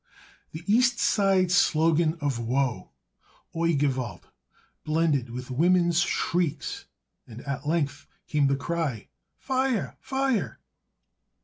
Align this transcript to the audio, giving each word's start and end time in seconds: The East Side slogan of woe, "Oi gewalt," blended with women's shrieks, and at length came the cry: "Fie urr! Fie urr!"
The 0.51 0.63
East 0.65 0.97
Side 0.97 1.51
slogan 1.51 2.17
of 2.21 2.39
woe, 2.39 2.89
"Oi 3.55 3.75
gewalt," 3.75 4.23
blended 4.83 5.29
with 5.29 5.51
women's 5.51 5.99
shrieks, 5.99 6.85
and 7.27 7.41
at 7.41 7.67
length 7.67 8.07
came 8.25 8.47
the 8.47 8.55
cry: 8.55 9.09
"Fie 9.37 9.53
urr! 9.75 9.95
Fie 10.01 10.39
urr!" 10.39 10.57